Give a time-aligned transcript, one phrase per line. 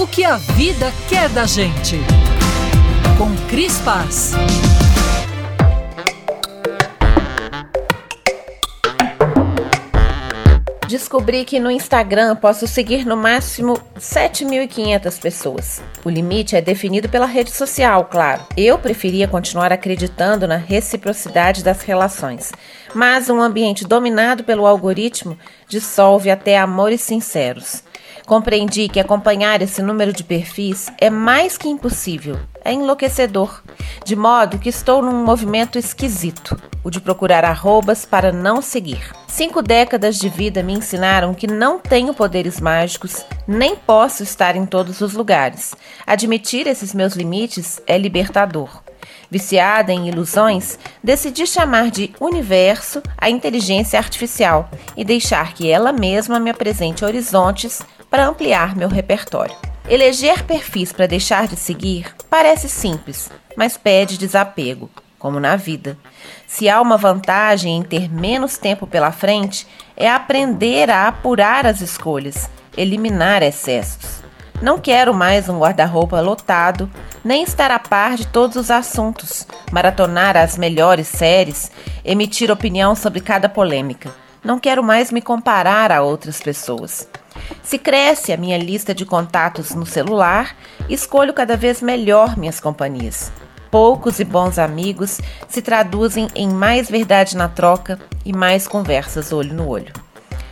[0.00, 1.96] O que a vida quer da gente.
[3.18, 4.32] Com Cris Paz.
[10.88, 15.82] Descobri que no Instagram posso seguir no máximo 7.500 pessoas.
[16.04, 18.46] O limite é definido pela rede social, claro.
[18.56, 22.52] Eu preferia continuar acreditando na reciprocidade das relações,
[22.94, 25.36] mas um ambiente dominado pelo algoritmo
[25.68, 27.82] dissolve até amores sinceros.
[28.28, 33.62] Compreendi que acompanhar esse número de perfis é mais que impossível, é enlouquecedor,
[34.04, 39.00] de modo que estou num movimento esquisito, o de procurar arrobas para não seguir.
[39.26, 44.66] Cinco décadas de vida me ensinaram que não tenho poderes mágicos, nem posso estar em
[44.66, 45.74] todos os lugares.
[46.06, 48.82] Admitir esses meus limites é libertador.
[49.30, 56.38] Viciada em ilusões, decidi chamar de universo a inteligência artificial e deixar que ela mesma
[56.38, 59.56] me apresente horizontes para ampliar meu repertório.
[59.88, 65.96] Eleger perfis para deixar de seguir parece simples, mas pede desapego, como na vida.
[66.46, 71.80] Se há uma vantagem em ter menos tempo pela frente, é aprender a apurar as
[71.80, 74.22] escolhas, eliminar excessos.
[74.60, 76.90] Não quero mais um guarda-roupa lotado,
[77.24, 81.70] nem estar a par de todos os assuntos, maratonar as melhores séries,
[82.04, 84.10] emitir opinião sobre cada polêmica.
[84.42, 87.08] Não quero mais me comparar a outras pessoas.
[87.62, 90.56] Se cresce a minha lista de contatos no celular,
[90.88, 93.30] escolho cada vez melhor minhas companhias.
[93.70, 99.54] Poucos e bons amigos se traduzem em mais verdade na troca e mais conversas olho
[99.54, 99.92] no olho.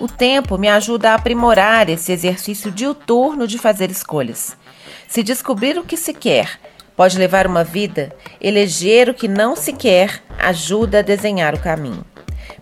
[0.00, 4.56] O tempo me ajuda a aprimorar esse exercício diuturno de fazer escolhas.
[5.08, 6.60] Se descobrir o que se quer
[6.94, 12.04] pode levar uma vida, eleger o que não se quer ajuda a desenhar o caminho.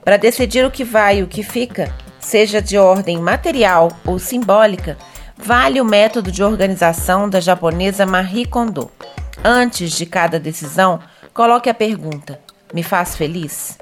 [0.04, 1.92] Para decidir o que vai e o que fica,
[2.26, 4.98] seja de ordem material ou simbólica,
[5.36, 8.90] vale o método de organização da japonesa Marie Kondo.
[9.44, 10.98] Antes de cada decisão,
[11.32, 12.40] coloque a pergunta:
[12.74, 13.78] me faz feliz?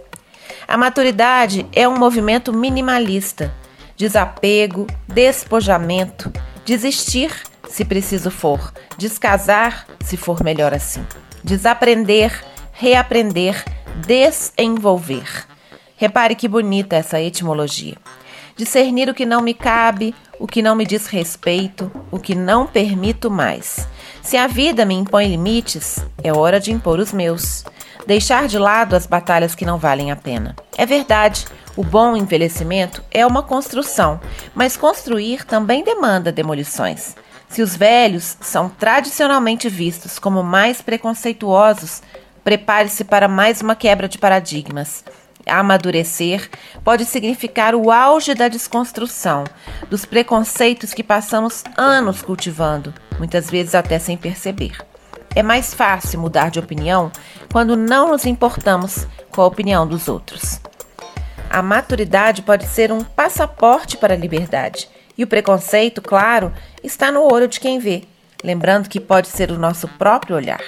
[0.68, 3.50] A maturidade é um movimento minimalista,
[3.96, 6.30] desapego, despojamento,
[6.66, 7.32] desistir
[7.66, 11.04] se preciso for, descasar se for melhor assim,
[11.42, 13.64] desaprender, reaprender,
[14.06, 15.46] desenvolver.
[15.96, 17.96] Repare que bonita essa etimologia
[18.56, 22.66] discernir o que não me cabe, o que não me diz respeito, o que não
[22.66, 23.86] permito mais.
[24.22, 27.64] Se a vida me impõe limites, é hora de impor os meus.
[28.06, 30.54] Deixar de lado as batalhas que não valem a pena.
[30.76, 34.20] É verdade, o bom envelhecimento é uma construção,
[34.54, 37.16] mas construir também demanda demolições.
[37.48, 42.02] Se os velhos são tradicionalmente vistos como mais preconceituosos,
[42.42, 45.04] prepare-se para mais uma quebra de paradigmas.
[45.46, 46.48] Amadurecer
[46.82, 49.44] pode significar o auge da desconstrução,
[49.90, 54.76] dos preconceitos que passamos anos cultivando, muitas vezes até sem perceber.
[55.34, 57.10] É mais fácil mudar de opinião
[57.52, 60.60] quando não nos importamos com a opinião dos outros.
[61.50, 66.52] A maturidade pode ser um passaporte para a liberdade, e o preconceito, claro,
[66.82, 68.04] está no olho de quem vê,
[68.42, 70.60] lembrando que pode ser o nosso próprio olhar.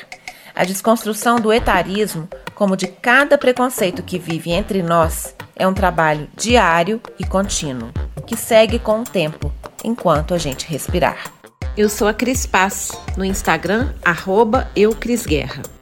[0.55, 6.27] A desconstrução do etarismo, como de cada preconceito que vive entre nós, é um trabalho
[6.35, 7.93] diário e contínuo,
[8.27, 9.53] que segue com o tempo,
[9.85, 11.31] enquanto a gente respirar.
[11.77, 15.76] Eu sou a Cris Paz, no Instagram, arroba eucrisguerra.